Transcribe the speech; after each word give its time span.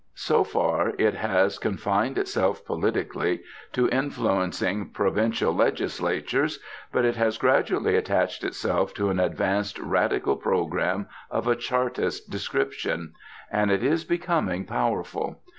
So 0.15 0.43
far 0.43 0.93
it 0.97 1.13
has 1.13 1.59
confined 1.59 2.17
itself 2.17 2.65
politically 2.65 3.41
to 3.73 3.87
influencing 3.89 4.89
provincial 4.89 5.53
legislatures. 5.53 6.57
But 6.91 7.05
it 7.05 7.17
has 7.17 7.37
gradually 7.37 7.95
attached 7.95 8.43
itself 8.43 8.95
to 8.95 9.11
an 9.11 9.19
advanced 9.19 9.77
Radical 9.77 10.37
programme 10.37 11.05
of 11.29 11.45
a 11.47 11.55
Chartist 11.55 12.31
description. 12.31 13.13
And 13.51 13.69
it 13.69 13.83
is 13.83 14.03
becoming 14.03 14.65
powerful. 14.65 15.39